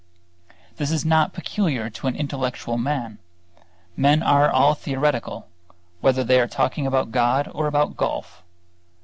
This 0.77 0.89
is 0.89 1.05
not 1.05 1.31
peculiar 1.31 1.87
to 1.91 2.07
intellectual 2.07 2.75
men; 2.79 3.19
men 3.95 4.23
are 4.23 4.49
all 4.49 4.73
theoretical, 4.73 5.47
whether 5.99 6.23
they 6.23 6.39
are 6.39 6.47
talking 6.47 6.87
about 6.87 7.11
God 7.11 7.51
or 7.53 7.67
about 7.67 7.97
golf. 7.97 8.41